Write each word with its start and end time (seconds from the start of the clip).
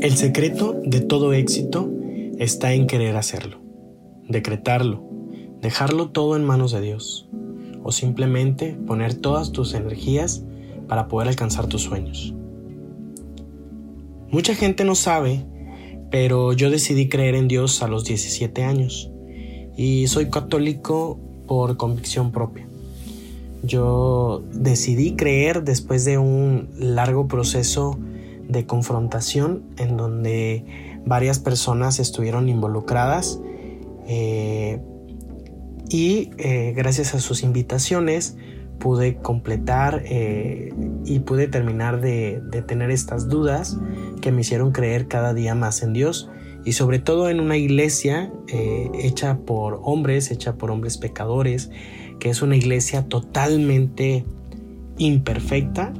El 0.00 0.16
secreto 0.16 0.80
de 0.84 1.00
todo 1.00 1.32
éxito 1.32 1.90
está 2.38 2.72
en 2.72 2.86
querer 2.86 3.16
hacerlo, 3.16 3.58
decretarlo, 4.28 5.02
dejarlo 5.60 6.10
todo 6.10 6.36
en 6.36 6.44
manos 6.44 6.70
de 6.70 6.80
Dios 6.80 7.28
o 7.82 7.90
simplemente 7.90 8.78
poner 8.86 9.14
todas 9.14 9.50
tus 9.50 9.74
energías 9.74 10.44
para 10.86 11.08
poder 11.08 11.26
alcanzar 11.26 11.66
tus 11.66 11.82
sueños. 11.82 12.32
Mucha 14.30 14.54
gente 14.54 14.84
no 14.84 14.94
sabe, 14.94 15.44
pero 16.12 16.52
yo 16.52 16.70
decidí 16.70 17.08
creer 17.08 17.34
en 17.34 17.48
Dios 17.48 17.82
a 17.82 17.88
los 17.88 18.04
17 18.04 18.62
años 18.62 19.10
y 19.76 20.06
soy 20.06 20.30
católico 20.30 21.18
por 21.48 21.76
convicción 21.76 22.30
propia. 22.30 22.68
Yo 23.64 24.44
decidí 24.52 25.16
creer 25.16 25.64
después 25.64 26.04
de 26.04 26.18
un 26.18 26.68
largo 26.78 27.26
proceso 27.26 27.98
de 28.48 28.66
confrontación 28.66 29.62
en 29.76 29.96
donde 29.96 30.64
varias 31.04 31.38
personas 31.38 31.98
estuvieron 31.98 32.48
involucradas 32.48 33.40
eh, 34.06 34.80
y 35.88 36.30
eh, 36.38 36.72
gracias 36.74 37.14
a 37.14 37.20
sus 37.20 37.42
invitaciones 37.42 38.36
pude 38.78 39.16
completar 39.16 40.02
eh, 40.04 40.72
y 41.04 41.18
pude 41.20 41.48
terminar 41.48 42.00
de, 42.00 42.40
de, 42.50 42.62
tener 42.62 42.90
estas 42.90 43.28
dudas 43.28 43.76
que 44.20 44.30
me 44.30 44.42
hicieron 44.42 44.72
creer 44.72 45.08
cada 45.08 45.34
día 45.34 45.54
más 45.54 45.82
en 45.82 45.92
Dios 45.92 46.30
y 46.64 46.72
sobre 46.72 46.98
todo 46.98 47.28
en 47.28 47.40
una 47.40 47.56
iglesia 47.56 48.30
hecha 48.94 49.38
por 49.38 49.80
hombres, 49.84 50.30
hecha 50.30 50.56
por 50.56 50.70
hombres 50.70 50.98
pecadores, 50.98 51.70
que 52.18 52.28
es 52.30 52.42
una 52.42 52.56
iglesia 52.56 53.08
totalmente 53.08 54.24
imperfecta, 54.98 55.92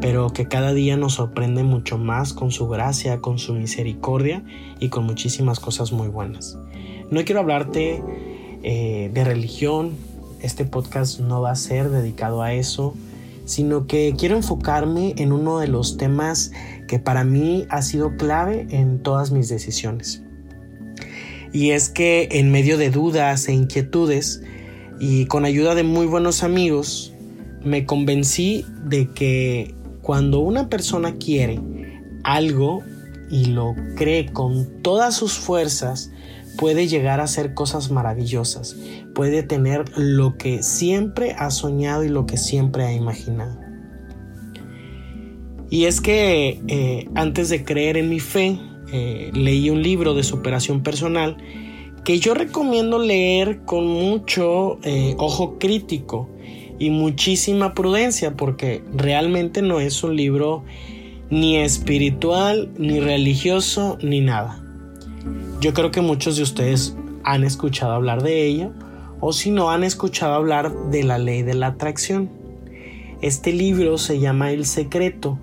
pero 0.00 0.30
que 0.30 0.46
cada 0.46 0.72
día 0.72 0.96
nos 0.96 1.14
sorprende 1.14 1.62
mucho 1.62 1.98
más 1.98 2.32
con 2.32 2.50
su 2.50 2.68
gracia, 2.68 3.20
con 3.20 3.38
su 3.38 3.54
misericordia 3.54 4.44
y 4.78 4.88
con 4.88 5.04
muchísimas 5.04 5.60
cosas 5.60 5.92
muy 5.92 6.08
buenas. 6.08 6.56
No 7.10 7.24
quiero 7.24 7.40
hablarte 7.40 8.02
eh, 8.62 9.10
de 9.12 9.24
religión, 9.24 9.92
este 10.40 10.64
podcast 10.64 11.20
no 11.20 11.40
va 11.40 11.50
a 11.50 11.56
ser 11.56 11.90
dedicado 11.90 12.42
a 12.42 12.52
eso, 12.52 12.94
sino 13.44 13.86
que 13.86 14.14
quiero 14.16 14.36
enfocarme 14.36 15.14
en 15.16 15.32
uno 15.32 15.58
de 15.58 15.68
los 15.68 15.96
temas 15.96 16.52
que 16.86 16.98
para 16.98 17.24
mí 17.24 17.66
ha 17.70 17.82
sido 17.82 18.16
clave 18.16 18.66
en 18.70 19.02
todas 19.02 19.32
mis 19.32 19.48
decisiones. 19.48 20.22
Y 21.52 21.70
es 21.70 21.88
que 21.88 22.28
en 22.32 22.50
medio 22.50 22.76
de 22.76 22.90
dudas 22.90 23.48
e 23.48 23.52
inquietudes 23.52 24.42
y 25.00 25.26
con 25.26 25.44
ayuda 25.44 25.74
de 25.74 25.82
muy 25.82 26.06
buenos 26.06 26.42
amigos, 26.42 27.14
me 27.64 27.86
convencí 27.86 28.64
de 28.84 29.08
que 29.08 29.74
cuando 30.08 30.38
una 30.38 30.70
persona 30.70 31.16
quiere 31.16 31.60
algo 32.24 32.82
y 33.30 33.44
lo 33.44 33.74
cree 33.94 34.32
con 34.32 34.80
todas 34.80 35.14
sus 35.14 35.34
fuerzas, 35.34 36.10
puede 36.56 36.88
llegar 36.88 37.20
a 37.20 37.24
hacer 37.24 37.52
cosas 37.52 37.90
maravillosas, 37.90 38.74
puede 39.14 39.42
tener 39.42 39.84
lo 39.98 40.38
que 40.38 40.62
siempre 40.62 41.32
ha 41.38 41.50
soñado 41.50 42.04
y 42.04 42.08
lo 42.08 42.24
que 42.24 42.38
siempre 42.38 42.84
ha 42.84 42.92
imaginado. 42.94 43.60
Y 45.68 45.84
es 45.84 46.00
que 46.00 46.58
eh, 46.68 47.06
antes 47.14 47.50
de 47.50 47.62
creer 47.62 47.98
en 47.98 48.08
mi 48.08 48.20
fe, 48.20 48.58
eh, 48.90 49.30
leí 49.34 49.68
un 49.68 49.82
libro 49.82 50.14
de 50.14 50.22
superación 50.22 50.82
personal 50.82 51.36
que 52.06 52.18
yo 52.18 52.32
recomiendo 52.32 52.98
leer 52.98 53.66
con 53.66 53.86
mucho 53.86 54.78
eh, 54.84 55.14
ojo 55.18 55.58
crítico 55.58 56.30
y 56.78 56.90
muchísima 56.90 57.74
prudencia 57.74 58.36
porque 58.36 58.82
realmente 58.94 59.62
no 59.62 59.80
es 59.80 60.02
un 60.02 60.16
libro 60.16 60.64
ni 61.30 61.56
espiritual, 61.56 62.70
ni 62.78 63.00
religioso, 63.00 63.98
ni 64.02 64.20
nada. 64.20 64.62
Yo 65.60 65.74
creo 65.74 65.90
que 65.90 66.00
muchos 66.00 66.36
de 66.36 66.42
ustedes 66.42 66.96
han 67.24 67.44
escuchado 67.44 67.92
hablar 67.92 68.22
de 68.22 68.46
ella 68.46 68.70
o 69.20 69.32
si 69.32 69.50
no 69.50 69.70
han 69.70 69.84
escuchado 69.84 70.34
hablar 70.34 70.72
de 70.90 71.02
la 71.02 71.18
ley 71.18 71.42
de 71.42 71.54
la 71.54 71.68
atracción. 71.68 72.30
Este 73.20 73.52
libro 73.52 73.98
se 73.98 74.20
llama 74.20 74.52
El 74.52 74.64
Secreto 74.64 75.38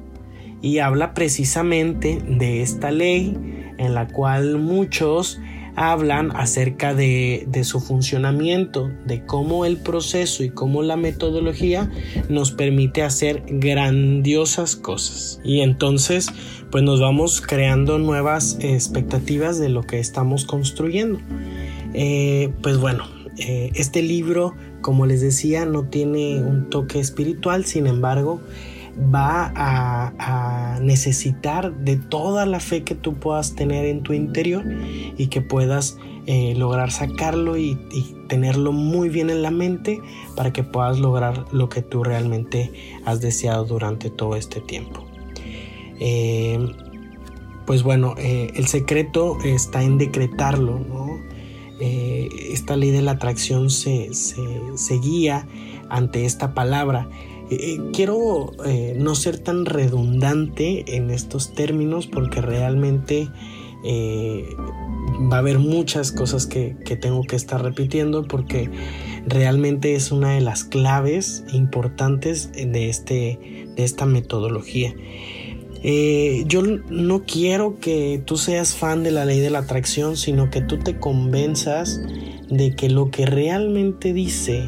y 0.61 0.79
habla 0.79 1.13
precisamente 1.13 2.21
de 2.25 2.61
esta 2.61 2.91
ley 2.91 3.37
en 3.77 3.93
la 3.93 4.07
cual 4.07 4.57
muchos 4.57 5.39
hablan 5.75 6.31
acerca 6.35 6.93
de, 6.93 7.47
su 7.63 7.79
funcionamiento, 7.79 8.91
de 9.05 9.25
cómo 9.25 9.65
el 9.65 9.77
proceso 9.77 10.43
y 10.43 10.49
cómo 10.49 10.83
la 10.83 10.97
metodología 10.97 11.91
nos 12.29 12.51
permite 12.51 13.03
hacer 13.03 13.43
grandiosas 13.47 14.75
cosas. 14.75 15.39
Y 15.43 15.61
entonces, 15.61 16.29
pues 16.71 16.83
nos 16.83 16.99
vamos 16.99 17.41
creando 17.41 17.99
nuevas 17.99 18.57
expectativas 18.61 19.59
de 19.59 19.69
lo 19.69 19.83
que 19.83 19.99
estamos 19.99 20.45
construyendo. 20.45 21.19
Eh, 21.93 22.51
pues 22.61 22.77
bueno, 22.77 23.05
eh, 23.37 23.71
este 23.75 24.01
libro, 24.01 24.55
como 24.81 25.05
les 25.05 25.21
decía, 25.21 25.65
no 25.65 25.85
tiene 25.85 26.41
un 26.41 26.69
toque 26.69 26.99
espiritual, 26.99 27.65
sin 27.65 27.87
embargo, 27.87 28.41
va 28.97 29.51
a, 29.55 30.79
necesitar 30.81 31.75
de 31.77 31.95
toda 31.95 32.45
la 32.45 32.59
fe 32.59 32.83
que 32.83 32.95
tú 32.95 33.15
puedas 33.15 33.55
tener 33.55 33.85
en 33.85 34.03
tu 34.03 34.13
interior 34.13 34.63
y 35.17 35.27
que 35.27 35.41
puedas 35.41 35.97
eh, 36.27 36.53
lograr 36.55 36.91
sacarlo 36.91 37.57
y, 37.57 37.77
tenerlo 38.27 38.71
muy 38.71 39.09
bien 39.09 39.29
en 39.29 39.43
la 39.43 39.51
mente 39.51 40.01
para 40.35 40.51
que 40.51 40.63
puedas 40.63 40.99
lograr 40.99 41.45
lo 41.51 41.69
que 41.69 41.83
tú 41.83 42.03
realmente 42.03 42.71
has 43.05 43.21
deseado 43.21 43.65
durante 43.65 44.09
todo 44.09 44.35
este 44.35 44.61
tiempo. 44.61 45.05
Eh, 45.99 46.59
pues 47.67 47.83
bueno, 47.83 48.15
eh, 48.17 48.51
el 48.55 48.67
secreto 48.67 49.37
está 49.43 49.83
en 49.83 49.97
decretarlo, 49.97 50.81
esta 51.79 52.77
ley 52.77 52.91
de 52.91 53.01
la 53.01 53.11
atracción 53.11 53.69
se, 53.69 54.13
se 54.13 54.99
guía 54.99 55.45
ante 55.89 56.25
esta 56.25 56.53
palabra 56.53 57.09
eh, 57.51 57.77
quiero 57.93 58.53
eh, 58.65 58.95
no 58.97 59.13
ser 59.13 59.37
tan 59.37 59.65
redundante 59.65 60.95
en 60.95 61.11
estos 61.11 61.53
términos 61.53 62.07
porque 62.07 62.41
realmente 62.41 63.29
eh, 63.83 64.45
va 65.31 65.35
a 65.35 65.39
haber 65.39 65.59
muchas 65.59 66.11
cosas 66.11 66.47
que, 66.47 66.75
tengo 66.99 67.21
que 67.21 67.35
estar 67.35 67.61
repitiendo 67.61 68.23
porque 68.23 68.71
realmente 69.27 69.93
es 69.93 70.11
una 70.11 70.31
de 70.31 70.41
las 70.41 70.63
claves 70.63 71.43
importantes 71.53 72.51
de, 72.51 72.89
este, 72.89 73.67
de 73.75 73.83
esta 73.83 74.07
metodología. 74.07 74.95
yo 75.83 76.63
no 76.89 77.25
quiero 77.25 77.79
que 77.79 78.23
tú 78.25 78.37
seas 78.37 78.75
fan 78.75 79.03
de 79.03 79.11
la 79.11 79.23
ley 79.23 79.39
de 79.39 79.51
la 79.51 79.59
atracción, 79.59 80.17
sino 80.17 80.49
que 80.49 80.61
tú 80.61 80.79
te 80.79 80.97
convenzas 80.97 82.01
de 82.49 82.75
que 82.75 82.89
lo 82.89 83.11
que 83.11 83.27
realmente 83.27 84.13
dice 84.13 84.67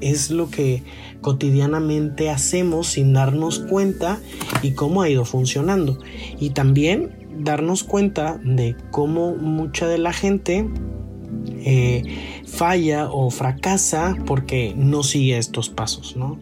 es 0.00 0.30
lo 0.30 0.48
que 0.48 0.82
cotidianamente 1.26 2.30
hacemos 2.30 2.86
sin 2.86 3.12
darnos 3.12 3.58
cuenta 3.58 4.20
y 4.62 4.74
cómo 4.74 5.02
ha 5.02 5.10
ido 5.10 5.24
funcionando. 5.24 5.98
Y 6.38 6.50
también 6.50 7.26
darnos 7.40 7.82
cuenta 7.82 8.38
de 8.44 8.76
cómo 8.92 9.34
mucha 9.34 9.88
de 9.88 9.98
la 9.98 10.12
gente 10.12 10.70
eh, 11.64 12.04
falla 12.46 13.10
o 13.10 13.30
fracasa 13.30 14.16
porque 14.24 14.72
no 14.76 15.02
sigue 15.02 15.36
estos 15.36 15.68
pasos, 15.68 16.16
¿no? 16.16 16.38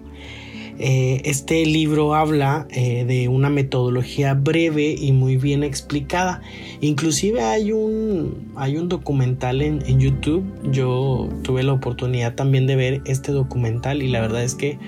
Eh, 0.79 1.23
este 1.25 1.65
libro 1.65 2.15
habla 2.15 2.67
eh, 2.71 3.05
de 3.05 3.29
una 3.29 3.49
metodología 3.49 4.35
breve 4.35 4.95
y 4.99 5.12
muy 5.12 5.37
bien 5.37 5.62
explicada. 5.62 6.43
Inclusive 6.81 7.43
hay 7.43 7.73
un, 7.73 8.53
hay 8.57 8.77
un 8.77 8.89
documental 8.89 9.63
en, 9.63 9.81
YouTube. 9.99 10.45
Yo 10.73 11.29
tuve 11.43 11.63
la 11.63 11.73
oportunidad 11.73 12.34
también 12.34 12.67
de 12.67 12.77
ver 12.77 13.03
este 13.07 13.31
documental 13.31 14.03
y 14.03 14.09
la 14.09 14.21
verdad 14.21 14.43
es 14.43 14.55
que 14.55 14.79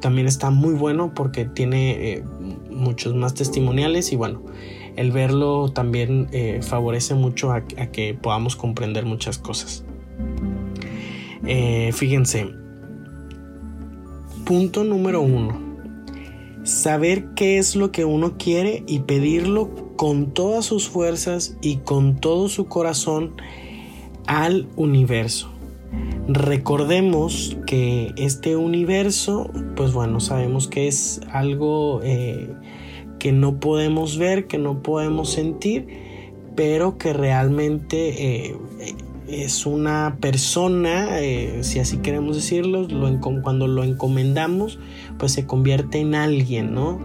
también 0.00 0.26
está 0.26 0.50
muy 0.50 0.74
bueno 0.74 1.12
porque 1.14 1.44
tiene 1.44 2.14
eh, 2.14 2.24
muchos 2.70 3.14
más 3.14 3.34
testimoniales 3.34 4.12
y 4.12 4.16
bueno, 4.16 4.42
el 4.96 5.12
verlo 5.12 5.70
también 5.72 6.28
favorece 6.62 7.14
mucho 7.14 7.52
a, 7.52 7.60
que 7.66 8.14
podamos 8.14 8.56
comprender 8.56 9.04
muchas 9.04 9.38
cosas. 9.38 9.84
fíjense, 11.92 12.59
Punto 14.50 14.82
número 14.82 15.22
uno. 15.22 15.60
Saber 16.64 17.34
qué 17.36 17.58
es 17.58 17.76
lo 17.76 17.92
que 17.92 18.04
uno 18.04 18.36
quiere 18.36 18.82
y 18.88 18.98
pedirlo 18.98 19.70
con 19.94 20.34
todas 20.34 20.64
sus 20.64 20.88
fuerzas 20.88 21.56
y 21.62 21.76
con 21.76 22.16
todo 22.16 22.48
su 22.48 22.66
corazón 22.66 23.34
al 24.26 24.66
universo. 24.74 25.52
Recordemos 26.26 27.58
que 27.64 28.12
este 28.16 28.56
universo, 28.56 29.52
pues 29.76 29.92
bueno, 29.92 30.18
sabemos 30.18 30.66
que 30.66 30.88
es 30.88 31.20
algo 31.30 32.00
eh, 32.02 32.52
que 33.20 33.30
no 33.30 33.60
podemos 33.60 34.18
ver, 34.18 34.48
que 34.48 34.58
no 34.58 34.82
podemos 34.82 35.30
sentir, 35.30 35.86
pero 36.56 36.98
que 36.98 37.12
realmente 37.12 38.48
eh, 38.48 38.56
es 39.30 39.66
una 39.66 40.18
persona, 40.20 41.20
eh, 41.20 41.58
si 41.62 41.78
así 41.78 41.98
queremos 41.98 42.36
decirlo, 42.36 42.86
cuando 43.42 43.66
lo 43.66 43.84
encomendamos, 43.84 44.78
pues 45.18 45.32
se 45.32 45.46
convierte 45.46 45.98
en 46.00 46.14
alguien, 46.14 46.74
¿no? 46.74 46.98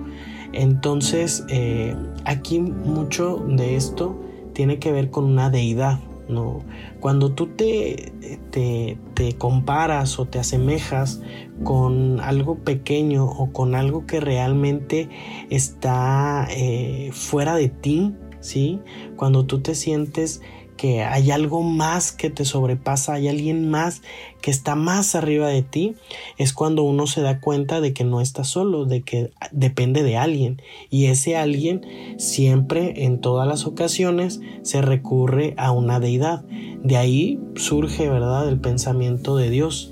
Entonces, 0.51 1.45
eh, 1.50 1.95
aquí 2.24 2.60
mucho 2.60 3.45
de 3.48 3.75
esto 3.75 4.19
tiene 4.54 4.80
que 4.80 4.92
ver 4.92 5.12
con 5.12 5.25
una 5.25 5.50
deidad, 5.50 6.00
¿no? 6.30 6.63
Cuando 7.00 7.33
tú 7.33 7.48
te, 7.48 8.13
te, 8.51 8.98
comparas 9.38 10.18
o 10.18 10.25
te 10.25 10.39
asemejas 10.39 11.22
con 11.63 12.19
algo 12.22 12.56
pequeño 12.56 13.25
o 13.25 13.51
con 13.51 13.75
algo 13.75 14.06
que 14.06 14.19
realmente 14.19 15.10
está 15.50 16.48
eh, 16.50 17.10
fuera 17.12 17.56
de 17.56 17.69
ti, 17.69 18.13
¿sí? 18.39 18.80
Cuando 19.18 19.45
tú 19.45 19.60
te 19.60 19.75
sientes 19.75 20.42
que 20.77 21.04
hay 21.04 21.31
algo 21.31 21.63
más 21.63 22.12
que 22.12 22.30
te 22.30 22.45
sobrepasa, 22.45 23.13
hay 23.13 23.27
alguien 23.27 23.69
más 23.69 24.01
que 24.42 24.51
está 24.51 24.75
más 24.75 25.16
arriba 25.16 25.48
de 25.48 25.63
ti, 25.63 25.95
es 26.38 26.54
cuando 26.54 26.83
uno 26.83 27.07
se 27.07 27.22
da 27.22 27.39
cuenta 27.39 27.81
de 27.81 27.94
que 27.94 28.04
no 28.04 28.22
está 28.22 28.44
solo, 28.44 28.86
de 28.86 29.01
que 29.01 29.31
depende 29.51 30.04
de 30.04 30.18
alguien. 30.18 30.62
Y 30.89 31.06
ese 31.06 31.38
alguien 31.38 31.86
siempre, 32.18 33.06
en 33.06 33.22
todas 33.22 33.48
las 33.48 33.66
ocasiones, 33.66 34.42
se 34.62 34.81
recurre 34.81 35.54
a 35.57 35.72
una 35.72 36.00
deidad. 36.00 36.44
De 36.83 36.98
ahí 36.98 37.39
surge, 37.56 38.10
¿verdad?, 38.10 38.48
el 38.48 38.60
pensamiento 38.60 39.38
de 39.38 39.50
Dios. 39.50 39.92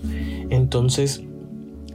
Entonces, 0.50 1.24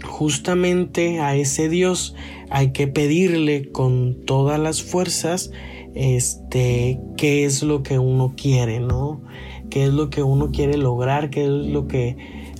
justamente 0.04 1.20
a 1.20 1.36
ese 1.36 1.68
Dios 1.68 2.14
hay 2.50 2.72
que 2.72 2.86
pedirle 2.88 3.70
con 3.70 4.24
todas 4.24 4.58
las 4.58 4.82
fuerzas 4.82 5.50
este, 5.98 7.00
qué 7.16 7.44
es 7.44 7.64
lo 7.64 7.82
que 7.82 7.98
uno 7.98 8.34
quiere, 8.36 8.78
¿no? 8.78 9.20
¿Qué 9.68 9.84
es 9.84 9.92
lo 9.92 10.10
que 10.10 10.22
uno 10.22 10.52
quiere 10.52 10.78
lograr? 10.78 11.28
¿Qué 11.28 11.42
es 11.42 11.50
lo 11.50 11.88
que, 11.88 12.16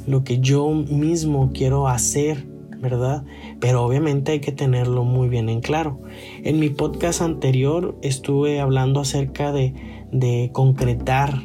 lo 0.09 0.25
que 0.25 0.41
yo 0.41 0.69
mismo 0.71 1.53
quiero 1.55 1.87
hacer? 1.87 2.47
¿verdad? 2.81 3.25
Pero 3.59 3.85
obviamente 3.85 4.33
hay 4.33 4.41
que 4.41 4.53
tenerlo 4.53 5.05
muy 5.05 5.29
bien 5.29 5.49
en 5.49 5.61
claro. 5.61 6.01
En 6.45 6.61
mi 6.61 6.69
podcast 6.69 7.23
anterior 7.23 7.99
estuve 8.03 8.61
hablando 8.61 9.01
acerca 9.01 9.51
de, 9.51 9.75
de 10.13 10.51
concretar 10.53 11.43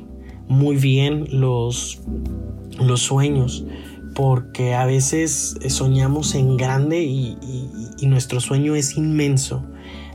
muy 0.47 0.75
bien 0.75 1.25
los, 1.31 2.03
los 2.79 3.01
sueños, 3.01 3.65
porque 4.13 4.75
a 4.75 4.85
veces 4.85 5.57
soñamos 5.69 6.35
en 6.35 6.55
grande 6.55 7.01
y, 7.01 7.35
y 7.99 8.05
nuestro 8.05 8.39
sueño 8.39 8.75
es 8.75 8.95
inmenso. 8.95 9.63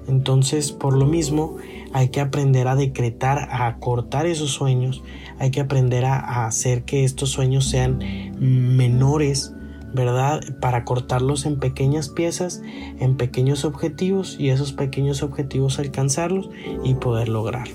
Entonces, 0.08 0.72
por 0.72 0.96
lo 0.96 1.06
mismo, 1.06 1.56
hay 1.92 2.08
que 2.08 2.20
aprender 2.20 2.66
a 2.66 2.74
decretar, 2.74 3.48
a 3.52 3.76
cortar 3.78 4.26
esos 4.26 4.50
sueños, 4.50 5.02
hay 5.38 5.50
que 5.50 5.60
aprender 5.60 6.04
a, 6.04 6.46
hacer 6.46 6.84
que 6.84 7.04
estos 7.04 7.30
sueños 7.30 7.66
sean 7.66 7.98
menores, 8.38 9.54
¿verdad? 9.92 10.40
Para 10.60 10.84
cortarlos 10.84 11.46
en 11.46 11.58
pequeñas 11.58 12.08
piezas, 12.08 12.62
en 12.98 13.16
pequeños 13.16 13.64
objetivos 13.64 14.36
y 14.38 14.48
esos 14.48 14.72
pequeños 14.72 15.22
objetivos 15.22 15.78
alcanzarlos 15.78 16.50
y 16.84 16.94
poder 16.94 17.28
lograr. 17.28 17.68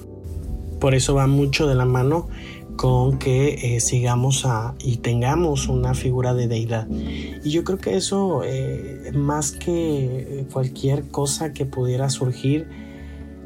Por 0.80 0.96
eso 0.96 1.16
va 1.16 1.28
mucho 1.28 1.68
de 1.68 1.76
la 1.76 1.86
mano 1.86 2.28
con 2.76 3.20
que 3.20 3.76
eh, 3.76 3.80
sigamos 3.80 4.46
a, 4.46 4.76
y 4.80 4.98
tengamos 4.98 5.68
una 5.68 5.94
figura 5.94 6.34
de 6.34 6.48
deidad. 6.48 6.88
Y 6.90 7.50
yo 7.50 7.64
creo 7.64 7.78
que 7.78 7.96
eso, 7.96 8.42
eh, 8.44 9.12
más 9.14 9.52
que 9.52 10.46
cualquier 10.52 11.08
cosa 11.10 11.54
que 11.54 11.66
pudiera 11.66 12.10
surgir, 12.10 12.68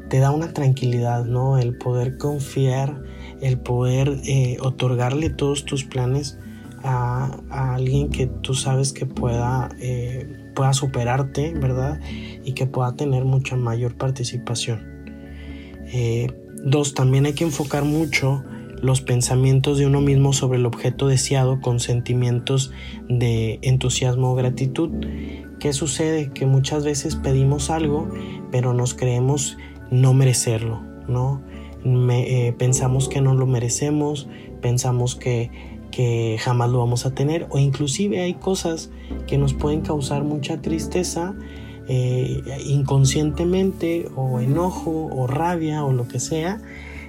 te 0.08 0.18
da 0.18 0.30
una 0.30 0.52
tranquilidad, 0.52 1.24
¿no? 1.24 1.58
El 1.58 1.76
poder 1.76 2.16
confiar, 2.16 3.02
el 3.40 3.58
poder 3.58 4.20
eh, 4.24 4.56
otorgarle 4.60 5.28
todos 5.30 5.64
tus 5.64 5.84
planes 5.84 6.38
a, 6.82 7.40
alguien 7.50 8.08
que 8.08 8.26
tú 8.26 8.54
sabes 8.54 8.92
que 8.92 9.04
pueda, 9.04 9.68
pueda 10.54 10.72
superarte, 10.72 11.52
¿verdad? 11.52 12.00
Y 12.44 12.52
que 12.52 12.66
pueda 12.66 12.96
tener 12.96 13.24
mucha 13.24 13.56
mayor 13.56 13.96
participación. 13.96 14.80
dos, 16.64 16.94
también 16.94 17.26
hay 17.26 17.34
que 17.34 17.44
enfocar 17.44 17.84
mucho 17.84 18.42
los 18.82 19.00
pensamientos 19.00 19.78
de 19.78 19.86
uno 19.86 20.00
mismo 20.00 20.32
sobre 20.32 20.58
el 20.58 20.66
objeto 20.66 21.08
deseado 21.08 21.60
con 21.60 21.80
sentimientos 21.80 22.72
de 23.08 23.58
entusiasmo 23.62 24.32
o 24.32 24.34
gratitud. 24.34 24.90
¿Qué 25.58 25.72
sucede? 25.72 26.30
Que 26.32 26.46
muchas 26.46 26.84
veces 26.84 27.16
pedimos 27.16 27.70
algo, 27.70 28.08
pero 28.50 28.74
nos 28.74 28.94
creemos 28.94 29.56
no 29.90 30.14
merecerlo, 30.14 30.82
¿no? 31.08 31.42
Eh, 31.84 32.54
pensamos 32.58 33.08
que 33.08 33.20
no 33.20 33.34
lo 33.34 33.46
merecemos, 33.46 34.28
pensamos 34.60 35.16
que, 35.16 35.50
que 35.90 36.36
jamás 36.40 36.70
lo 36.70 36.78
vamos 36.78 37.06
a 37.06 37.14
tener, 37.14 37.46
o 37.50 37.58
inclusive 37.58 38.20
hay 38.20 38.34
cosas 38.34 38.90
que 39.26 39.38
nos 39.38 39.54
pueden 39.54 39.80
causar 39.80 40.24
mucha 40.24 40.60
tristeza 40.60 41.34
eh, 41.90 42.42
inconscientemente, 42.66 44.08
o 44.14 44.40
enojo, 44.40 45.06
o 45.06 45.26
rabia, 45.26 45.84
o 45.84 45.92
lo 45.92 46.06
que 46.06 46.20
sea, 46.20 46.60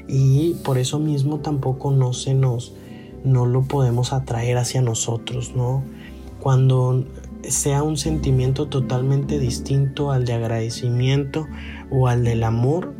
y 0.10 0.56
por 0.64 0.78
eso 0.78 1.00
mismo 1.00 1.40
tampoco 1.40 1.92
no 1.92 2.14
se 2.14 2.34
nos 2.34 2.74
no 3.24 3.46
lo 3.46 3.64
podemos 3.64 4.14
atraer 4.14 4.58
hacia 4.58 4.82
nosotros, 4.82 5.54
¿no? 5.56 5.84
Cuando 6.40 7.06
sea 7.44 7.84
un 7.84 7.98
sentimiento 7.98 8.68
totalmente 8.68 9.40
distinto 9.40 10.12
al 10.12 10.26
de 10.26 10.34
agradecimiento 10.34 11.48
o 11.90 12.08
al 12.08 12.24
del 12.24 12.44
amor, 12.44 12.94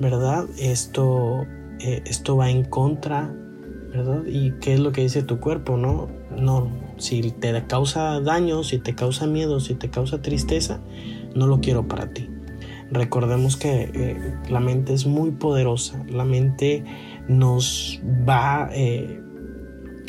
¿verdad? 0.00 0.46
Esto, 0.58 1.46
eh, 1.80 2.02
esto 2.06 2.36
va 2.36 2.50
en 2.50 2.64
contra, 2.64 3.34
¿verdad? 3.92 4.24
¿Y 4.26 4.52
qué 4.60 4.74
es 4.74 4.80
lo 4.80 4.92
que 4.92 5.02
dice 5.02 5.22
tu 5.22 5.40
cuerpo, 5.40 5.76
no? 5.76 6.08
No, 6.36 6.70
si 6.96 7.30
te 7.30 7.66
causa 7.66 8.20
daño, 8.20 8.64
si 8.64 8.78
te 8.78 8.94
causa 8.94 9.26
miedo, 9.26 9.60
si 9.60 9.74
te 9.74 9.90
causa 9.90 10.22
tristeza, 10.22 10.80
no 11.34 11.46
lo 11.46 11.60
quiero 11.60 11.86
para 11.88 12.12
ti. 12.12 12.31
Recordemos 12.92 13.56
que 13.56 13.90
eh, 13.94 14.34
la 14.50 14.60
mente 14.60 14.92
es 14.92 15.06
muy 15.06 15.30
poderosa, 15.30 16.04
la 16.08 16.26
mente 16.26 16.84
nos 17.26 17.98
va, 18.28 18.68
eh, 18.72 19.18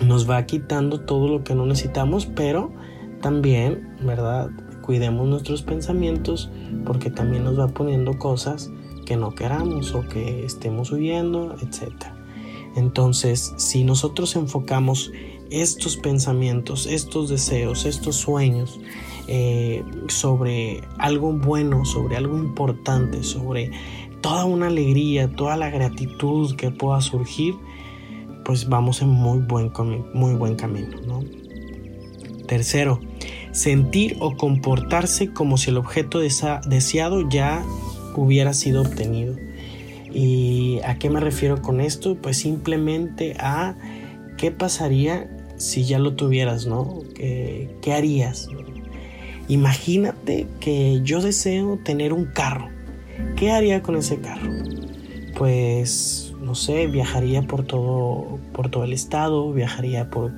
nos 0.05 0.29
va 0.29 0.45
quitando 0.45 0.99
todo 0.99 1.29
lo 1.29 1.45
que 1.45 1.55
no 1.55 1.65
necesitamos, 1.65 2.25
pero 2.25 2.73
también, 3.21 3.95
¿verdad? 4.05 4.49
Cuidemos 4.81 5.25
nuestros 5.29 5.61
pensamientos 5.61 6.51
porque 6.85 7.09
también 7.09 7.45
nos 7.45 7.57
va 7.57 7.69
poniendo 7.69 8.17
cosas 8.17 8.69
que 9.05 9.15
no 9.15 9.31
queramos 9.31 9.95
o 9.95 10.01
que 10.01 10.43
estemos 10.43 10.91
huyendo, 10.91 11.55
etc. 11.61 11.93
Entonces, 12.75 13.53
si 13.55 13.85
nosotros 13.85 14.35
enfocamos 14.35 15.09
estos 15.51 15.95
pensamientos, 15.95 16.85
estos 16.85 17.29
deseos, 17.29 17.85
estos 17.85 18.17
sueños 18.17 18.81
eh, 19.27 19.83
sobre 20.07 20.81
algo 20.97 21.31
bueno, 21.33 21.85
sobre 21.85 22.17
algo 22.17 22.37
importante, 22.37 23.23
sobre 23.23 23.71
toda 24.21 24.45
una 24.45 24.67
alegría, 24.67 25.33
toda 25.35 25.57
la 25.57 25.69
gratitud 25.69 26.55
que 26.55 26.71
pueda 26.71 27.01
surgir, 27.01 27.55
pues 28.45 28.67
vamos 28.67 29.01
en 29.01 29.09
muy 29.09 29.39
buen, 29.39 29.71
muy 30.13 30.33
buen 30.35 30.55
camino. 30.55 30.97
Tercero, 32.47 32.99
sentir 33.51 34.17
o 34.19 34.35
comportarse 34.35 35.31
como 35.31 35.57
si 35.57 35.69
el 35.69 35.77
objeto 35.77 36.19
deseado 36.19 37.29
ya 37.29 37.63
hubiera 38.15 38.53
sido 38.53 38.81
obtenido. 38.81 39.35
¿Y 40.13 40.79
a 40.85 40.99
qué 40.99 41.09
me 41.09 41.19
refiero 41.19 41.61
con 41.61 41.81
esto? 41.81 42.15
Pues 42.15 42.37
simplemente 42.37 43.35
a 43.39 43.75
qué 44.37 44.51
pasaría 44.51 45.29
si 45.57 45.85
ya 45.85 45.97
lo 45.97 46.15
tuvieras, 46.15 46.67
¿no? 46.67 46.99
¿Qué, 47.15 47.75
qué 47.81 47.93
harías? 47.93 48.49
Imagínate 49.47 50.47
que 50.59 51.01
yo 51.03 51.21
deseo 51.21 51.79
tener 51.83 52.13
un 52.13 52.25
carro. 52.25 52.69
¿Qué 53.35 53.51
haría 53.51 53.81
con 53.81 53.95
ese 53.95 54.19
carro? 54.19 54.49
Pues, 55.37 56.33
no 56.41 56.55
sé, 56.55 56.87
viajaría 56.87 57.41
por 57.43 57.63
todo, 57.65 58.39
por 58.53 58.69
todo 58.69 58.83
el 58.83 58.93
estado, 58.93 59.51
viajaría 59.51 60.09
por 60.09 60.31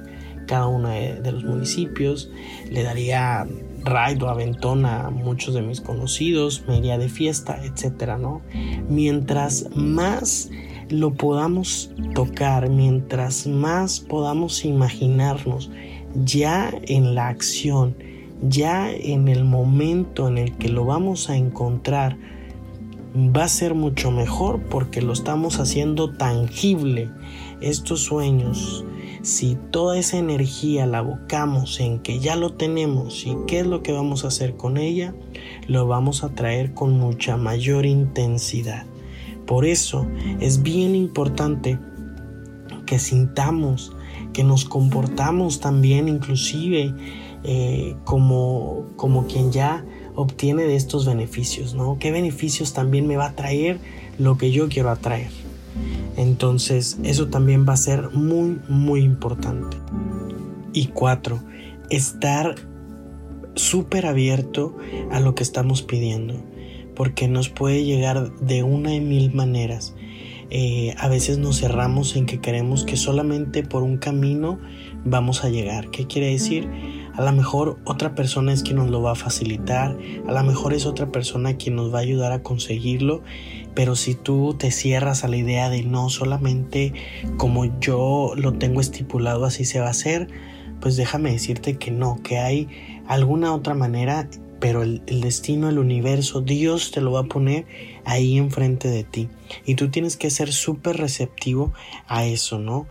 cada 0.46 0.68
uno 0.68 0.90
de, 0.90 1.32
los 1.32 1.44
municipios, 1.44 2.30
le 2.70 2.84
daría 2.84 3.48
ride 3.84 4.24
o 4.24 4.30
aventón 4.30 4.86
a 4.86 5.10
muchos 5.10 5.54
de 5.54 5.62
mis 5.62 5.82
conocidos, 5.82 6.64
me 6.68 6.78
iría 6.78 6.98
de 6.98 7.10
fiesta, 7.10 7.60
etcétera, 7.64 8.18
¿no? 8.18 8.42
Mientras 8.90 9.70
más 9.76 10.50
lo 10.90 11.14
podamos 11.14 11.92
tocar, 12.14 12.70
mientras 12.70 13.48
más 13.48 14.00
podamos 14.00 14.66
imaginarnos 14.66 15.72
ya 16.24 16.72
en 16.84 17.16
la 17.16 17.28
acción, 17.28 17.96
ya 18.42 18.92
en 18.92 19.28
el 19.28 19.46
momento 19.46 20.28
en 20.28 20.38
el 20.38 20.56
que 20.58 20.70
lo 20.70 20.86
vamos 20.86 21.30
a 21.30 21.38
encontrar, 21.38 22.18
va 23.16 23.46
a 23.46 23.50
ser 23.50 23.76
mucho 23.76 24.12
mejor 24.12 24.62
porque 24.64 25.02
lo 25.02 25.14
estamos 25.14 25.60
haciendo 25.60 26.12
tangible. 26.12 27.10
Estos 27.62 28.02
sueños, 28.02 28.84
si 29.22 29.58
toda 29.72 29.98
esa 29.98 30.18
energía 30.18 30.86
la 30.86 31.00
abocamos 31.00 31.80
en 31.80 32.00
que 32.00 32.20
ya 32.20 32.36
lo 32.36 32.54
tenemos 32.54 33.26
y 33.26 33.38
qué 33.48 33.60
es 33.60 33.68
lo 33.68 33.82
que 33.82 33.94
vamos 33.94 34.26
a 34.26 34.28
hacer 34.28 34.58
con 34.58 34.78
ella, 34.78 35.16
lo 35.68 35.88
vamos 35.88 36.24
a 36.24 36.30
traer 36.30 36.74
con 36.74 37.00
mucha 37.00 37.38
mayor 37.38 37.86
intensidad. 37.86 38.86
Por 39.46 39.66
eso 39.66 40.08
es 40.42 40.62
bien 40.62 40.96
importante 40.96 41.80
que 42.86 43.00
sintamos, 43.00 43.96
que 44.34 44.44
nos 44.44 44.66
comportamos 44.66 45.60
también 45.60 46.10
inclusive 46.10 46.94
eh, 47.48 47.96
como, 48.04 48.88
como 48.96 49.28
quien 49.28 49.52
ya 49.52 49.86
obtiene 50.16 50.64
de 50.64 50.76
estos 50.76 51.06
beneficios, 51.06 51.76
¿no? 51.76 51.98
¿Qué 52.00 52.12
beneficios 52.12 52.74
también 52.74 53.08
me 53.08 53.18
va 53.18 53.28
a 53.28 53.36
traer 53.36 53.80
lo 54.18 54.38
que 54.38 54.52
yo 54.52 54.68
quiero 54.68 54.90
atraer? 54.90 55.30
Entonces, 56.18 56.98
eso 57.04 57.28
también 57.28 57.68
va 57.68 57.74
a 57.74 57.78
ser 57.78 58.10
muy, 58.12 58.60
muy 58.68 59.02
importante. 59.02 59.78
Y 60.74 60.88
cuatro, 60.88 61.40
estar 61.90 62.56
súper 63.56 64.06
abierto 64.06 64.76
a 65.12 65.20
lo 65.20 65.36
que 65.36 65.44
estamos 65.44 65.82
pidiendo, 65.82 66.36
porque 66.96 67.28
nos 67.28 67.50
puede 67.50 67.84
llegar 67.84 68.36
de 68.38 68.64
una 68.64 68.94
y 68.96 69.02
mil 69.02 69.34
maneras. 69.34 69.94
Eh, 70.50 70.94
a 70.98 71.08
veces 71.10 71.38
nos 71.38 71.60
cerramos 71.60 72.16
en 72.16 72.26
que 72.26 72.40
queremos 72.40 72.86
que 72.86 72.98
solamente 72.98 73.64
por 73.64 73.84
un 73.84 73.98
camino 73.98 74.60
vamos 75.04 75.44
a 75.44 75.50
llegar. 75.50 75.90
¿Qué 75.90 76.06
quiere 76.06 76.32
decir? 76.32 76.70
A 77.18 77.24
lo 77.24 77.32
mejor 77.32 77.80
otra 77.86 78.14
persona 78.14 78.52
es 78.52 78.62
quien 78.62 78.78
nos 78.78 78.90
lo 78.90 79.02
va 79.02 79.12
a 79.12 79.16
facilitar, 79.16 79.98
a 80.28 80.32
lo 80.32 80.44
mejor 80.44 80.74
es 80.74 80.86
otra 80.86 81.12
persona 81.12 81.56
quien 81.56 81.76
nos 81.76 81.94
va 81.94 82.00
a 82.00 82.02
ayudar 82.02 82.34
a 82.34 82.44
conseguirlo, 82.44 83.24
pero 83.74 83.96
si 83.96 84.16
tú 84.16 84.56
te 84.58 84.70
cierras 84.72 85.24
a 85.24 85.30
la 85.30 85.38
idea 85.38 85.70
de 85.70 85.84
no 85.84 86.10
solamente 86.10 86.94
como 87.38 87.80
yo 87.80 88.34
lo 88.36 88.54
tengo 88.54 88.82
estipulado 88.82 89.46
así 89.46 89.64
se 89.64 89.80
va 89.80 89.88
a 89.88 89.92
hacer, 89.92 90.28
pues 90.82 90.98
déjame 90.98 91.32
decirte 91.32 91.78
que 91.78 91.92
no, 91.92 92.22
que 92.22 92.38
hay 92.38 92.68
alguna 93.08 93.54
otra 93.54 93.76
manera, 93.76 94.30
pero 94.60 94.84
el, 94.84 95.02
destino, 95.06 95.70
el 95.70 95.80
universo, 95.80 96.42
Dios 96.42 96.92
te 96.92 97.02
lo 97.02 97.12
va 97.12 97.22
a 97.22 97.24
poner 97.26 97.66
ahí 98.04 98.38
enfrente 98.38 98.90
de 98.90 99.04
ti. 99.04 99.30
Y 99.66 99.76
tú 99.76 99.90
tienes 99.90 100.18
que 100.18 100.30
ser 100.30 100.52
súper 100.52 100.98
receptivo 100.98 101.74
a 102.08 102.26
eso, 102.26 102.60
¿no? 102.60 102.88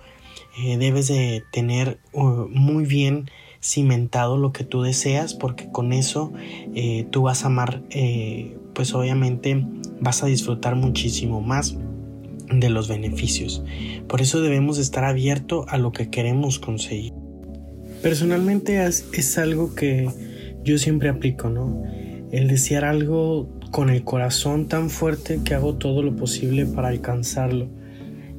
Eh, 0.62 0.76
debes 0.78 1.08
de 1.08 1.42
tener 1.50 1.98
uh, 2.12 2.46
muy 2.48 2.84
bien 2.84 3.28
cimentado 3.64 4.36
lo 4.36 4.52
que 4.52 4.62
tú 4.62 4.82
deseas 4.82 5.32
porque 5.32 5.70
con 5.70 5.92
eso 5.94 6.32
eh, 6.74 7.06
tú 7.10 7.22
vas 7.22 7.44
a 7.44 7.46
amar 7.46 7.82
eh, 7.90 8.58
pues 8.74 8.94
obviamente 8.94 9.64
vas 10.00 10.22
a 10.22 10.26
disfrutar 10.26 10.76
muchísimo 10.76 11.40
más 11.40 11.76
de 12.52 12.68
los 12.68 12.88
beneficios. 12.88 13.64
Por 14.06 14.20
eso 14.20 14.42
debemos 14.42 14.78
estar 14.78 15.04
abierto 15.04 15.64
a 15.68 15.78
lo 15.78 15.92
que 15.92 16.10
queremos 16.10 16.58
conseguir. 16.58 17.12
Personalmente 18.02 18.84
es, 18.84 19.38
algo 19.38 19.74
que 19.74 20.10
yo 20.62 20.76
siempre 20.76 21.08
aplico 21.08 21.48
no 21.48 21.84
el 22.32 22.48
desear 22.48 22.84
algo 22.84 23.48
con 23.70 23.88
el 23.88 24.04
corazón 24.04 24.66
tan 24.66 24.90
fuerte 24.90 25.40
que 25.42 25.54
hago 25.54 25.76
todo 25.76 26.02
lo 26.02 26.16
posible 26.16 26.66
para 26.66 26.88
alcanzarlo. 26.88 27.68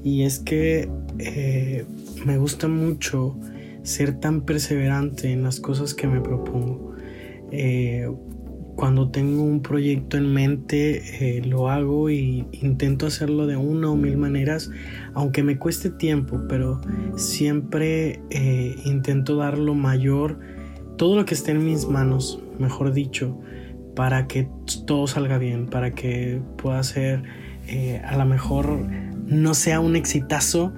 Y 0.03 0.23
es 0.23 0.39
que 0.39 0.87
eh, 1.17 1.85
me 2.25 2.37
gusta 2.37 2.67
mucho 2.67 3.35
ser 3.85 4.19
tan 4.19 4.41
perseverante 4.41 5.31
en 5.31 5.43
las 5.43 5.59
cosas 5.59 5.93
que 5.93 6.07
me 6.07 6.19
propongo. 6.19 6.93
Eh, 7.51 8.09
cuando 8.75 9.09
tengo 9.09 9.43
un 9.43 9.61
proyecto 9.61 10.17
en 10.17 10.33
mente, 10.33 11.37
eh, 11.37 11.41
lo 11.45 11.69
hago 11.69 12.09
y 12.09 12.45
intento 12.51 13.05
hacerlo 13.05 13.47
de 13.47 13.55
una 13.55 13.89
o 13.89 13.95
mil 13.95 14.17
maneras, 14.17 14.69
aunque 15.13 15.43
me 15.43 15.57
cueste 15.57 15.89
tiempo, 15.91 16.41
pero 16.49 16.81
siempre 17.15 18.19
eh, 18.31 18.75
intento 18.83 19.37
dar 19.37 19.57
lo 19.57 19.75
mayor, 19.75 20.39
todo 20.97 21.15
lo 21.15 21.25
que 21.25 21.35
esté 21.35 21.51
en 21.51 21.63
mis 21.63 21.87
manos, 21.87 22.41
mejor 22.59 22.91
dicho, 22.91 23.39
para 23.95 24.27
que 24.27 24.49
todo 24.85 25.07
salga 25.07 25.37
bien, 25.37 25.67
para 25.67 25.91
que 25.91 26.41
pueda 26.57 26.83
ser, 26.83 27.23
a 28.03 28.17
lo 28.17 28.25
mejor 28.25 28.85
no 29.25 29.53
sea 29.53 29.79
un 29.79 29.95
exitazo, 29.95 30.73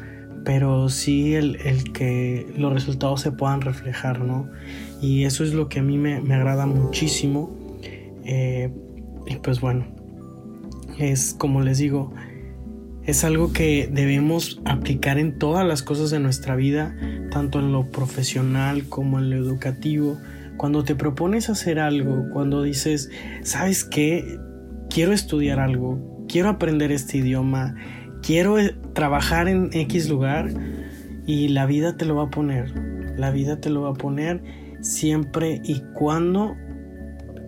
pero 0.47 0.87
sí 0.87 1.35
el, 1.35 1.91
que 1.91 2.47
los 2.55 2.71
resultados 2.71 3.19
se 3.19 3.33
puedan 3.33 3.59
reflejar, 3.59 4.21
¿no? 4.21 4.49
Y 5.01 5.25
eso 5.25 5.43
es 5.43 5.53
lo 5.53 5.67
que 5.67 5.79
a 5.79 5.83
mí 5.83 5.97
me, 5.97 6.15
agrada 6.33 6.65
muchísimo. 6.65 7.53
Eh, 8.23 8.71
y 9.25 9.35
pues 9.35 9.59
bueno, 9.59 9.87
es 10.99 11.35
como 11.37 11.59
les 11.59 11.79
digo, 11.79 12.13
es 13.03 13.25
algo 13.25 13.51
que 13.51 13.89
debemos 13.91 14.61
aplicar 14.63 15.19
en 15.19 15.37
todas 15.37 15.67
las 15.67 15.83
cosas 15.83 16.11
de 16.11 16.21
nuestra 16.21 16.55
vida, 16.55 16.95
tanto 17.29 17.59
en 17.59 17.73
lo 17.73 17.91
profesional 17.91 18.87
como 18.87 19.19
en 19.19 19.29
lo 19.29 19.35
educativo. 19.35 20.17
Cuando 20.55 20.85
te 20.85 20.95
propones 20.95 21.49
hacer 21.49 21.77
algo, 21.77 22.29
cuando 22.31 22.63
dices, 22.63 23.09
¿sabes 23.41 23.83
qué? 23.83 24.39
Quiero 24.89 25.11
estudiar 25.11 25.59
algo, 25.59 26.25
quiero 26.29 26.47
aprender 26.47 26.93
este 26.93 27.17
idioma, 27.17 27.75
quiero 28.21 28.59
eh, 28.59 28.75
trabajar 28.93 29.47
en 29.47 29.69
X 29.73 30.09
lugar 30.09 30.49
y 31.25 31.49
la 31.49 31.65
vida 31.65 31.97
te 31.97 32.05
lo 32.05 32.15
va 32.15 32.23
a 32.23 32.29
poner. 32.29 32.73
La 33.17 33.31
vida 33.31 33.59
te 33.59 33.69
lo 33.69 33.81
va 33.81 33.89
a 33.89 33.93
poner 33.93 34.41
siempre 34.81 35.61
y 35.63 35.81
cuando 35.93 36.55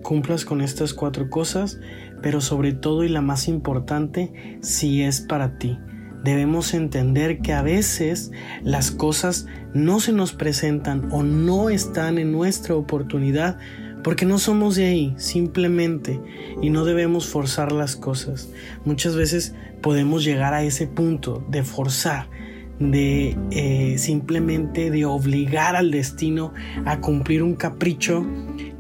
cumplas 0.04 0.46
con 0.46 0.62
estas 0.62 0.94
cuatro 0.94 1.30
cosas, 1.30 1.80
pero 2.22 2.42
sobre 2.42 2.74
todo 2.74 3.04
y 3.04 3.10
la 3.10 3.22
más 3.22 3.48
importante, 3.48 4.60
si 4.62 5.02
es 5.02 5.22
para 5.22 5.58
ti. 5.58 5.80
Debemos 6.24 6.74
entender 6.74 7.40
que 7.40 7.54
a 7.54 7.62
veces 7.62 8.32
las 8.64 8.92
cosas 8.92 9.46
no 9.74 10.00
se 10.00 10.12
nos 10.12 10.34
presentan 10.34 11.08
o 11.12 11.24
no 11.24 11.70
están 11.70 12.18
en 12.18 12.32
nuestra 12.32 12.76
oportunidad 12.76 13.58
porque 14.04 14.26
no 14.26 14.38
somos 14.40 14.76
de 14.76 14.86
ahí, 14.86 15.14
simplemente, 15.18 16.20
y 16.62 16.70
no 16.70 16.86
debemos 16.86 17.28
forzar 17.28 17.72
las 17.72 17.96
cosas. 17.96 18.50
Muchas 18.86 19.16
veces 19.16 19.54
podemos 19.81 20.24
llegar 20.24 20.53
a 20.53 20.63
ese 20.63 20.88
punto 20.88 21.43
de 21.50 21.63
forzar, 21.63 22.29
de 22.79 23.38
eh, 23.51 23.98
simplemente 23.98 24.89
de 24.89 25.05
obligar 25.05 25.75
al 25.75 25.91
destino 25.91 26.53
a 26.86 27.01
cumplir 27.01 27.43
un 27.43 27.55
capricho 27.55 28.25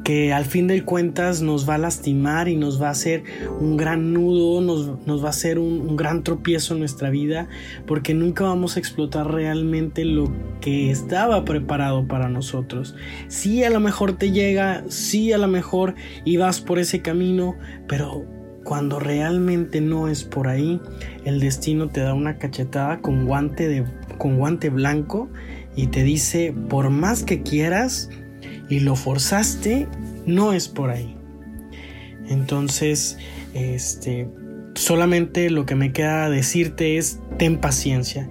que 0.09 0.33
al 0.33 0.45
fin 0.45 0.65
de 0.65 0.83
cuentas 0.83 1.43
nos 1.43 1.69
va 1.69 1.75
a 1.75 1.77
lastimar 1.77 2.47
y 2.47 2.55
nos 2.55 2.81
va 2.81 2.87
a 2.87 2.91
hacer 2.91 3.23
un 3.59 3.77
gran 3.77 4.11
nudo, 4.11 4.59
nos, 4.59 5.23
va 5.23 5.27
a 5.27 5.29
hacer 5.29 5.59
un, 5.59 5.95
gran 5.95 6.23
tropiezo 6.23 6.73
en 6.73 6.79
nuestra 6.79 7.11
vida, 7.11 7.47
porque 7.85 8.15
nunca 8.15 8.45
vamos 8.45 8.75
a 8.75 8.79
explotar 8.79 9.31
realmente 9.31 10.05
lo 10.05 10.33
que 10.61 10.89
estaba 10.89 11.45
preparado 11.45 12.07
para 12.07 12.27
nosotros. 12.27 12.95
Sí, 13.27 13.63
a 13.63 13.69
lo 13.69 13.79
mejor 13.79 14.13
te 14.13 14.31
llega, 14.31 14.83
sí, 14.87 15.31
a 15.31 15.37
lo 15.37 15.47
mejor 15.47 15.93
ibas 16.25 16.59
por 16.59 16.79
ese 16.79 17.03
camino, 17.03 17.55
pero 17.87 18.25
cuando 18.63 18.99
realmente 18.99 19.81
no 19.81 20.07
es 20.07 20.23
por 20.23 20.47
ahí, 20.47 20.81
el 21.25 21.39
destino 21.39 21.89
te 21.89 22.01
da 22.01 22.13
una 22.13 22.37
cachetada 22.37 22.99
con 22.99 23.25
guante, 23.25 23.67
de, 23.67 23.85
con 24.17 24.37
guante 24.37 24.69
blanco 24.69 25.29
y 25.75 25.87
te 25.87 26.03
dice, 26.03 26.53
por 26.69 26.89
más 26.89 27.23
que 27.23 27.41
quieras, 27.41 28.09
y 28.69 28.81
lo 28.81 28.95
forzaste, 28.95 29.87
no 30.25 30.53
es 30.53 30.67
por 30.67 30.89
ahí. 30.91 31.15
Entonces, 32.27 33.17
este, 33.53 34.27
solamente 34.75 35.49
lo 35.49 35.65
que 35.65 35.75
me 35.75 35.91
queda 35.91 36.29
decirte 36.29 36.97
es, 36.97 37.19
ten 37.37 37.57
paciencia, 37.57 38.29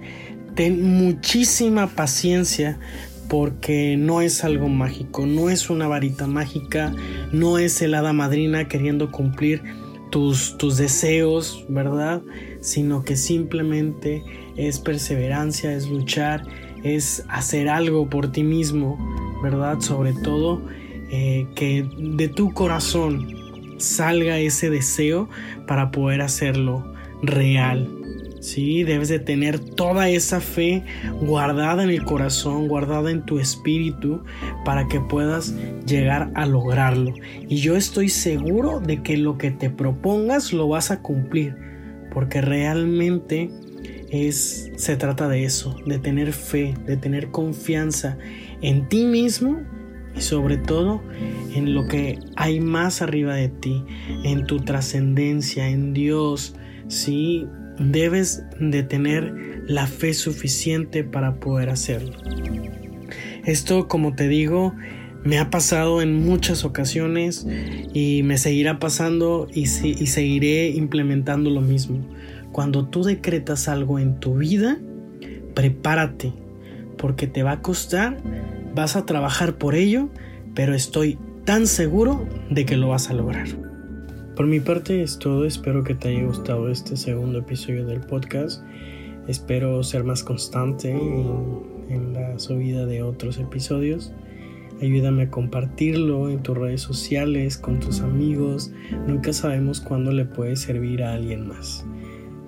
ten 0.55 0.81
muchísima 0.81 1.87
paciencia 1.87 2.79
porque 3.27 3.95
no 3.97 4.21
es 4.21 4.43
algo 4.43 4.69
mágico, 4.69 5.25
no 5.25 5.49
es 5.49 5.69
una 5.69 5.87
varita 5.87 6.25
mágica, 6.25 6.93
no 7.31 7.59
es 7.59 7.81
el 7.81 7.93
hada 7.93 8.13
madrina 8.13 8.67
queriendo 8.67 9.11
cumplir 9.11 9.61
tus, 10.09 10.57
tus 10.57 10.77
deseos, 10.77 11.65
¿verdad? 11.69 12.21
Sino 12.61 13.03
que 13.03 13.15
simplemente 13.15 14.23
es 14.55 14.79
perseverancia, 14.79 15.73
es 15.73 15.87
luchar, 15.87 16.45
es 16.83 17.23
hacer 17.29 17.69
algo 17.69 18.09
por 18.09 18.31
ti 18.31 18.43
mismo, 18.43 18.97
¿verdad? 19.43 19.79
Sobre 19.79 20.13
todo 20.13 20.61
eh, 21.11 21.47
que 21.55 21.87
de 21.97 22.27
tu 22.27 22.53
corazón 22.53 23.27
salga 23.77 24.39
ese 24.39 24.69
deseo 24.69 25.29
para 25.67 25.91
poder 25.91 26.21
hacerlo 26.21 26.93
real. 27.21 27.98
Sí, 28.39 28.83
debes 28.83 29.09
de 29.09 29.19
tener 29.19 29.59
toda 29.59 30.09
esa 30.09 30.39
fe 30.39 30.83
guardada 31.21 31.83
en 31.83 31.89
el 31.89 32.03
corazón, 32.03 32.67
guardada 32.67 33.11
en 33.11 33.25
tu 33.25 33.39
espíritu, 33.39 34.23
para 34.63 34.87
que 34.87 35.01
puedas 35.01 35.53
llegar 35.85 36.31
a 36.35 36.45
lograrlo. 36.45 37.13
Y 37.47 37.57
yo 37.57 37.75
estoy 37.75 38.09
seguro 38.09 38.79
de 38.79 39.03
que 39.03 39.17
lo 39.17 39.37
que 39.37 39.51
te 39.51 39.69
propongas 39.69 40.53
lo 40.53 40.67
vas 40.69 40.91
a 40.91 41.01
cumplir, 41.01 41.55
porque 42.13 42.41
realmente 42.41 43.49
es 44.09 44.71
se 44.75 44.95
trata 44.95 45.27
de 45.27 45.43
eso, 45.43 45.75
de 45.85 45.99
tener 45.99 46.33
fe, 46.33 46.73
de 46.85 46.97
tener 46.97 47.31
confianza 47.31 48.17
en 48.61 48.87
ti 48.87 49.05
mismo 49.05 49.59
y 50.15 50.21
sobre 50.21 50.57
todo 50.57 51.01
en 51.53 51.73
lo 51.75 51.87
que 51.87 52.19
hay 52.35 52.59
más 52.59 53.01
arriba 53.01 53.35
de 53.35 53.49
ti, 53.49 53.83
en 54.23 54.45
tu 54.45 54.59
trascendencia, 54.61 55.67
en 55.67 55.93
Dios. 55.93 56.55
Sí, 56.87 57.47
debes 57.79 58.43
de 58.59 58.83
tener 58.83 59.63
la 59.67 59.87
fe 59.87 60.13
suficiente 60.13 61.03
para 61.03 61.35
poder 61.35 61.69
hacerlo. 61.69 62.15
Esto, 63.45 63.87
como 63.87 64.15
te 64.15 64.27
digo, 64.27 64.75
me 65.23 65.39
ha 65.39 65.49
pasado 65.49 66.01
en 66.01 66.25
muchas 66.25 66.65
ocasiones 66.65 67.45
y 67.93 68.23
me 68.23 68.37
seguirá 68.37 68.79
pasando 68.79 69.47
y, 69.53 69.61
y 69.61 70.07
seguiré 70.07 70.69
implementando 70.69 71.49
lo 71.49 71.61
mismo. 71.61 71.99
Cuando 72.51 72.87
tú 72.87 73.03
decretas 73.03 73.67
algo 73.67 73.99
en 73.99 74.19
tu 74.19 74.35
vida, 74.35 74.77
prepárate, 75.53 76.33
porque 76.97 77.27
te 77.27 77.43
va 77.43 77.53
a 77.53 77.61
costar, 77.61 78.17
vas 78.75 78.95
a 78.95 79.05
trabajar 79.05 79.57
por 79.57 79.75
ello, 79.75 80.09
pero 80.53 80.73
estoy 80.73 81.17
tan 81.45 81.67
seguro 81.67 82.27
de 82.49 82.65
que 82.65 82.77
lo 82.77 82.89
vas 82.89 83.09
a 83.09 83.13
lograr. 83.13 83.68
Por 84.39 84.47
mi 84.47 84.61
parte 84.61 85.03
es 85.03 85.19
todo, 85.19 85.43
espero 85.43 85.83
que 85.83 85.95
te 85.95 86.07
haya 86.07 86.25
gustado 86.25 86.69
este 86.69 86.95
segundo 86.95 87.39
episodio 87.39 87.85
del 87.85 87.99
podcast. 87.99 88.63
Espero 89.27 89.83
ser 89.83 90.05
más 90.05 90.23
constante 90.23 90.91
en, 90.91 92.13
la 92.13 92.39
subida 92.39 92.85
de 92.85 93.03
otros 93.03 93.37
episodios. 93.37 94.13
Ayúdame 94.81 95.23
a 95.23 95.29
compartirlo 95.29 96.29
en 96.29 96.41
tus 96.41 96.57
redes 96.57 96.79
sociales, 96.79 97.57
con 97.57 97.81
tus 97.81 97.99
amigos. 97.99 98.71
Nunca 99.07 99.33
sabemos 99.33 99.81
cuándo 99.81 100.13
le 100.13 100.23
puede 100.23 100.55
servir 100.55 101.03
a 101.03 101.15
alguien 101.15 101.45
más. 101.45 101.85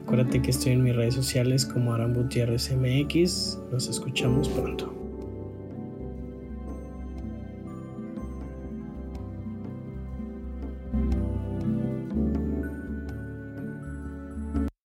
Acuérdate 0.03 0.41
que 0.41 0.51
estoy 0.51 0.71
en 0.71 0.83
mis 0.83 0.95
redes 0.95 1.15
sociales 1.15 1.65
como 1.65 1.93
Gutiérrez 2.13 2.73
MX. 2.73 3.59
Nos 3.69 3.89
escuchamos 3.89 4.47
pronto. 4.47 5.00